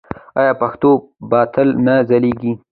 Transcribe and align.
آیا 0.39 0.53
پښتو 0.61 0.89
به 1.29 1.39
تل 1.53 1.67
نه 1.85 1.95
ځلیږي؟ 2.09 2.51